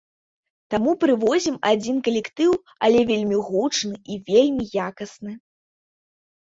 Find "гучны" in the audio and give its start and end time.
3.51-3.95